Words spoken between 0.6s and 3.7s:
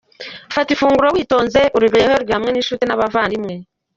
ifunguro witonze, uryoherwe hamwe n’inshuti n’abavandimwe.